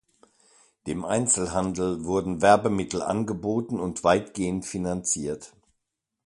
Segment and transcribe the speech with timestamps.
[0.87, 5.53] Dem Einzelhandel wurden Werbemittel angeboten und weitgehend finanziert.